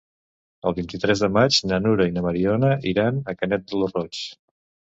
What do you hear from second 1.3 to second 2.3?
maig na Nura i na